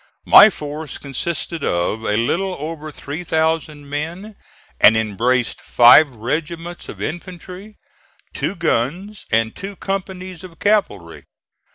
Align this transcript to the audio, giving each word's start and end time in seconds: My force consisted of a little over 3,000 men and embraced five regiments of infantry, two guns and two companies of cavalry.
My 0.25 0.49
force 0.49 0.97
consisted 0.97 1.63
of 1.63 2.03
a 2.05 2.17
little 2.17 2.55
over 2.57 2.91
3,000 2.91 3.87
men 3.87 4.35
and 4.79 4.97
embraced 4.97 5.61
five 5.61 6.09
regiments 6.09 6.89
of 6.89 7.03
infantry, 7.03 7.77
two 8.33 8.55
guns 8.55 9.27
and 9.31 9.55
two 9.55 9.75
companies 9.75 10.43
of 10.43 10.57
cavalry. 10.57 11.25